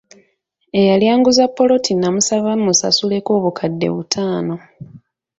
[0.79, 4.55] Eyali anguza ppoloti namusaba musasuleko obukadde butaano.